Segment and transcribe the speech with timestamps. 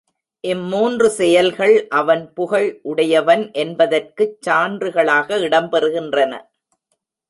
[0.43, 6.33] இம்மூன்று செயல்கள் அவன் புகழ் உடையவன் என்பதற்குச் சான்றுகளாக இடம்பெறுகின்றன.